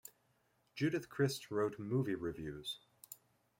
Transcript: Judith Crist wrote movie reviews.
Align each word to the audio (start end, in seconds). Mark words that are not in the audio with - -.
Judith 0.73 1.09
Crist 1.09 1.51
wrote 1.51 1.77
movie 1.77 2.15
reviews. 2.15 2.79